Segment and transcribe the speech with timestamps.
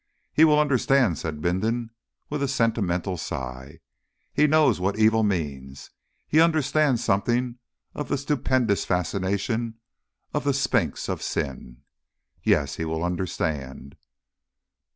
[0.33, 1.91] "He will understand," said Bindon
[2.27, 3.81] with a sentimental sigh.
[4.33, 5.91] "He knows what Evil means
[6.27, 7.59] he understands something
[7.93, 9.75] of the Stupendous Fascination
[10.33, 11.83] of the Sphinx of Sin.
[12.41, 13.95] Yes he will understand."